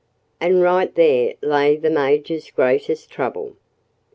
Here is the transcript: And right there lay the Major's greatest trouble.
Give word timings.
And 0.39 0.63
right 0.63 0.95
there 0.95 1.35
lay 1.43 1.75
the 1.75 1.91
Major's 1.91 2.49
greatest 2.49 3.11
trouble. 3.11 3.55